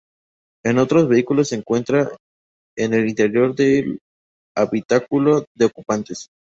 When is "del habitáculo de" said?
3.53-5.65